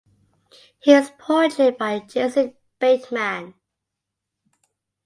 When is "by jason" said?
1.77-2.55